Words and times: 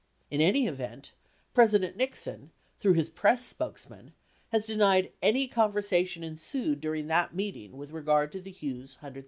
In 0.31 0.41
any 0.41 0.65
event, 0.65 1.11
President 1.53 1.95
Nixon, 1.95 2.49
through 2.79 2.93
his 2.93 3.07
press 3.07 3.45
spokesman, 3.45 4.13
has 4.51 4.65
denied 4.65 5.11
any 5.21 5.47
conversation 5.47 6.23
ensued 6.23 6.81
during 6.81 7.05
that 7.05 7.35
meeting 7.35 7.77
with 7.77 7.91
regard 7.91 8.31
to 8.31 8.41
the 8.41 8.49
Hughes 8.49 8.97
$100,000. 9.03 9.19